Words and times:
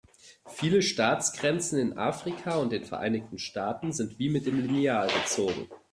Viele 0.47 0.81
Staatsgrenzen 0.81 1.77
in 1.77 1.95
Afrika 1.95 2.55
und 2.57 2.71
den 2.71 2.85
Vereinigten 2.85 3.37
Staaten 3.37 3.91
sind 3.93 4.17
wie 4.17 4.29
mit 4.29 4.47
dem 4.47 4.59
Lineal 4.59 5.07
gezogen. 5.11 5.69